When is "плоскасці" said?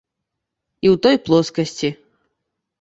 1.29-1.95